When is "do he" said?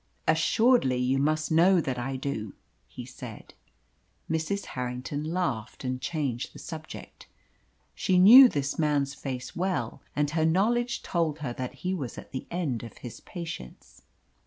2.15-3.05